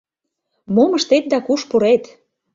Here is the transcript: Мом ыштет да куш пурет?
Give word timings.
Мом 0.75 0.91
ыштет 0.97 1.23
да 1.31 1.37
куш 1.45 1.61
пурет? 1.69 2.03